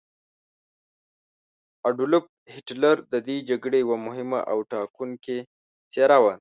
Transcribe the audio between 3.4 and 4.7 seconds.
جګړې یوه مهمه او